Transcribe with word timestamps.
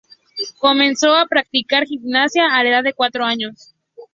Comenzó 0.57 1.13
a 1.13 1.27
practicar 1.27 1.85
gimnasia 1.85 2.55
a 2.55 2.63
la 2.63 2.69
edad 2.71 2.83
de 2.83 2.93
cuatro 2.95 3.23
años. 3.23 3.75